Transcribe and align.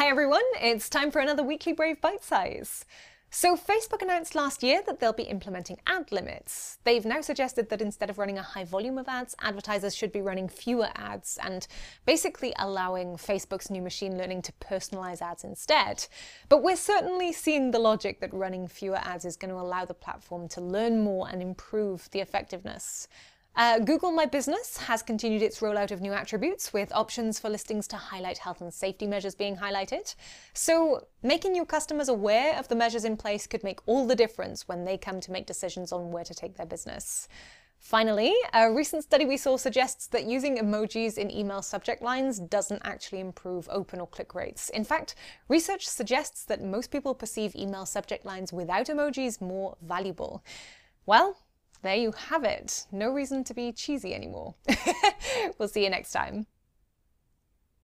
Hi 0.00 0.08
everyone, 0.08 0.40
it's 0.62 0.88
time 0.88 1.10
for 1.10 1.18
another 1.18 1.42
weekly 1.42 1.74
Brave 1.74 2.00
Bite 2.00 2.24
Size. 2.24 2.86
So 3.28 3.54
Facebook 3.54 4.00
announced 4.00 4.34
last 4.34 4.62
year 4.62 4.80
that 4.86 4.98
they'll 4.98 5.12
be 5.12 5.24
implementing 5.24 5.76
ad 5.86 6.10
limits. 6.10 6.78
They've 6.84 7.04
now 7.04 7.20
suggested 7.20 7.68
that 7.68 7.82
instead 7.82 8.08
of 8.08 8.16
running 8.18 8.38
a 8.38 8.42
high 8.42 8.64
volume 8.64 8.96
of 8.96 9.08
ads, 9.08 9.36
advertisers 9.42 9.94
should 9.94 10.10
be 10.10 10.22
running 10.22 10.48
fewer 10.48 10.88
ads 10.94 11.38
and 11.42 11.66
basically 12.06 12.54
allowing 12.58 13.18
Facebook's 13.18 13.68
new 13.68 13.82
machine 13.82 14.16
learning 14.16 14.40
to 14.40 14.52
personalize 14.52 15.20
ads 15.20 15.44
instead. 15.44 16.06
But 16.48 16.62
we're 16.62 16.76
certainly 16.76 17.30
seeing 17.34 17.70
the 17.70 17.78
logic 17.78 18.20
that 18.20 18.32
running 18.32 18.68
fewer 18.68 19.00
ads 19.02 19.26
is 19.26 19.36
going 19.36 19.52
to 19.52 19.60
allow 19.60 19.84
the 19.84 19.92
platform 19.92 20.48
to 20.48 20.62
learn 20.62 21.04
more 21.04 21.28
and 21.28 21.42
improve 21.42 22.08
the 22.10 22.20
effectiveness. 22.20 23.06
Uh, 23.56 23.80
Google 23.80 24.12
My 24.12 24.26
Business 24.26 24.76
has 24.76 25.02
continued 25.02 25.42
its 25.42 25.58
rollout 25.58 25.90
of 25.90 26.00
new 26.00 26.12
attributes 26.12 26.72
with 26.72 26.92
options 26.94 27.38
for 27.38 27.50
listings 27.50 27.88
to 27.88 27.96
highlight 27.96 28.38
health 28.38 28.60
and 28.60 28.72
safety 28.72 29.06
measures 29.06 29.34
being 29.34 29.56
highlighted. 29.56 30.14
So, 30.54 31.08
making 31.22 31.56
your 31.56 31.66
customers 31.66 32.08
aware 32.08 32.56
of 32.56 32.68
the 32.68 32.76
measures 32.76 33.04
in 33.04 33.16
place 33.16 33.46
could 33.46 33.64
make 33.64 33.80
all 33.86 34.06
the 34.06 34.14
difference 34.14 34.68
when 34.68 34.84
they 34.84 34.96
come 34.96 35.20
to 35.20 35.32
make 35.32 35.46
decisions 35.46 35.90
on 35.90 36.12
where 36.12 36.24
to 36.24 36.34
take 36.34 36.56
their 36.56 36.66
business. 36.66 37.28
Finally, 37.80 38.34
a 38.52 38.70
recent 38.70 39.02
study 39.02 39.24
we 39.24 39.38
saw 39.38 39.56
suggests 39.56 40.06
that 40.06 40.26
using 40.26 40.58
emojis 40.58 41.18
in 41.18 41.30
email 41.30 41.62
subject 41.62 42.02
lines 42.02 42.38
doesn't 42.38 42.82
actually 42.84 43.20
improve 43.20 43.68
open 43.70 44.00
or 44.00 44.06
click 44.06 44.34
rates. 44.34 44.68
In 44.68 44.84
fact, 44.84 45.14
research 45.48 45.88
suggests 45.88 46.44
that 46.44 46.62
most 46.62 46.90
people 46.90 47.14
perceive 47.14 47.56
email 47.56 47.86
subject 47.86 48.24
lines 48.24 48.52
without 48.52 48.86
emojis 48.86 49.40
more 49.40 49.76
valuable. 49.82 50.44
Well, 51.06 51.38
there 51.82 51.96
you 51.96 52.12
have 52.12 52.44
it. 52.44 52.86
No 52.92 53.10
reason 53.10 53.44
to 53.44 53.54
be 53.54 53.72
cheesy 53.72 54.14
anymore. 54.14 54.54
we'll 55.58 55.68
see 55.68 55.84
you 55.84 55.90
next 55.90 56.12
time. 56.12 56.46